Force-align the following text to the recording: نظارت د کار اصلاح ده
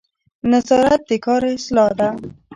نظارت 0.51 1.01
د 1.09 1.11
کار 1.25 1.41
اصلاح 1.55 1.89
ده 1.99 2.09